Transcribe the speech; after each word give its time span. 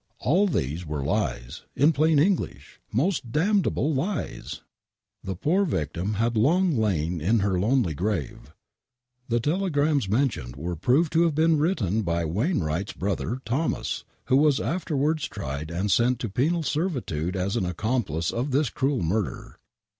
All 0.17 0.47
these 0.47 0.83
were 0.83 1.03
lies— 1.03 1.61
in 1.75 1.91
plain 1.91 2.17
English, 2.17 2.79
most 2.91 3.31
damnable 3.31 3.93
lies. 3.93 4.61
The 5.23 5.35
poor 5.35 5.63
victim 5.63 6.15
had 6.15 6.35
long 6.35 6.75
lain 6.75 7.21
in 7.21 7.41
her 7.41 7.59
lonely 7.59 7.93
grave!! 7.93 8.51
The 9.29 9.39
telegrams 9.39 10.09
mentioned 10.09 10.55
were 10.55 10.75
proved 10.75 11.13
to 11.13 11.21
have 11.25 11.35
been 11.35 11.59
written 11.59 12.01
by 12.01 12.25
Wainwright's 12.25 12.93
brother, 12.93 13.43
Thomas, 13.45 14.03
who 14.25 14.37
was 14.37 14.59
afterwards 14.59 15.27
tried 15.27 15.69
and 15.69 15.91
sent 15.91 16.17
to 16.21 16.29
penal 16.29 16.63
servitude 16.63 17.35
as 17.35 17.55
an 17.55 17.67
accomplice 17.67 18.31
of 18.31 18.49
this 18.49 18.71
cruel 18.71 19.03
murder. 19.03 19.59